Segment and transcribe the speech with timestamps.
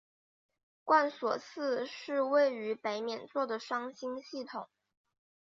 [0.83, 4.67] 贯索四是位于北冕座的双星系统。